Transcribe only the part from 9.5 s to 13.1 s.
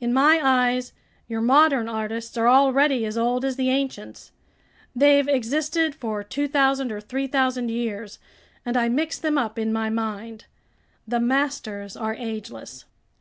in my mind. The masters are ageless."